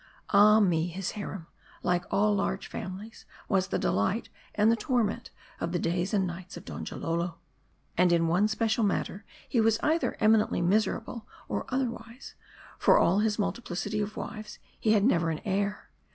Ah 0.31 0.59
me! 0.59 0.87
his 0.87 1.11
harem, 1.11 1.45
like 1.83 2.05
all 2.09 2.33
large 2.33 2.65
families, 2.65 3.23
was 3.47 3.67
the 3.67 3.77
delight 3.77 4.29
and 4.55 4.71
the 4.71 4.75
torment 4.75 5.29
of 5.59 5.73
the 5.73 5.77
days 5.77 6.11
and 6.11 6.25
nights 6.25 6.57
of 6.57 6.65
Donjalolo. 6.65 7.35
And 7.99 8.11
in 8.11 8.27
one 8.27 8.47
special 8.47 8.83
matter 8.83 9.25
was 9.53 9.77
he 9.77 9.83
either 9.83 10.17
eminently 10.19 10.59
mis 10.59 10.87
erable, 10.87 11.25
or 11.47 11.67
otherwise: 11.69 12.33
for 12.79 12.97
all 12.97 13.19
his 13.19 13.37
multiplicity 13.37 13.99
of 13.99 14.17
wives, 14.17 14.57
he 14.79 14.93
had 14.93 15.03
never 15.03 15.29
an 15.29 15.39
heir. 15.45 15.91